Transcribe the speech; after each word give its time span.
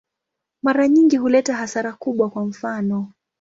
Mara 0.63 0.87
nyingi 0.87 1.17
huleta 1.17 1.55
hasara 1.55 1.93
kubwa, 1.93 2.29
kwa 2.29 2.45
mfano. 2.45 3.11